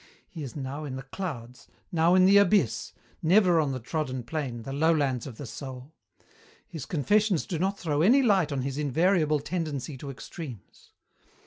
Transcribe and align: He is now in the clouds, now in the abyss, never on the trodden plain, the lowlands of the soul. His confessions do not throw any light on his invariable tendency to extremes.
He 0.27 0.41
is 0.41 0.55
now 0.55 0.83
in 0.83 0.95
the 0.95 1.03
clouds, 1.03 1.67
now 1.91 2.15
in 2.15 2.25
the 2.25 2.37
abyss, 2.37 2.91
never 3.21 3.59
on 3.59 3.71
the 3.71 3.79
trodden 3.79 4.23
plain, 4.23 4.63
the 4.63 4.73
lowlands 4.73 5.27
of 5.27 5.37
the 5.37 5.45
soul. 5.45 5.93
His 6.67 6.87
confessions 6.87 7.45
do 7.45 7.59
not 7.59 7.77
throw 7.77 8.01
any 8.01 8.23
light 8.23 8.51
on 8.51 8.63
his 8.63 8.79
invariable 8.79 9.39
tendency 9.41 9.99
to 9.99 10.09
extremes. 10.09 10.93